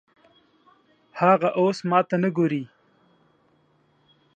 [1.19, 2.63] هغه اوس ماته نه ګوري